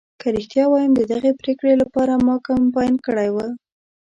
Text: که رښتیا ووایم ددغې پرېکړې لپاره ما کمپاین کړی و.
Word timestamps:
که 0.19 0.27
رښتیا 0.35 0.63
ووایم 0.67 0.91
ددغې 0.95 1.31
پرېکړې 1.41 1.73
لپاره 1.81 2.13
ما 2.25 2.35
کمپاین 2.47 2.93
کړی 3.05 3.29
و. 3.31 3.37